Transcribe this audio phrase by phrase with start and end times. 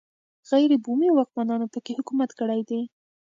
[0.49, 2.81] غیر بومي واکمنانو په کې حکومت کړی دی.